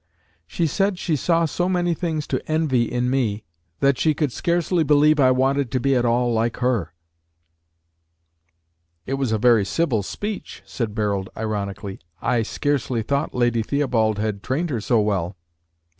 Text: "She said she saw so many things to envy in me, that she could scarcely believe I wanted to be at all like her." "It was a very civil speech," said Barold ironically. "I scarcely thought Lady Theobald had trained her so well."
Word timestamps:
"She 0.47 0.65
said 0.65 0.97
she 0.97 1.15
saw 1.15 1.45
so 1.45 1.69
many 1.69 1.93
things 1.93 2.25
to 2.25 2.41
envy 2.51 2.91
in 2.91 3.07
me, 3.11 3.43
that 3.81 3.99
she 3.99 4.15
could 4.15 4.31
scarcely 4.31 4.83
believe 4.83 5.19
I 5.19 5.29
wanted 5.29 5.69
to 5.69 5.79
be 5.79 5.93
at 5.95 6.05
all 6.05 6.33
like 6.33 6.57
her." 6.57 6.95
"It 9.05 9.13
was 9.13 9.31
a 9.31 9.37
very 9.37 9.63
civil 9.63 10.01
speech," 10.01 10.63
said 10.65 10.95
Barold 10.95 11.27
ironically. 11.37 11.99
"I 12.19 12.41
scarcely 12.41 13.03
thought 13.03 13.35
Lady 13.35 13.61
Theobald 13.61 14.17
had 14.17 14.41
trained 14.41 14.71
her 14.71 14.81
so 14.81 14.99
well." 14.99 15.37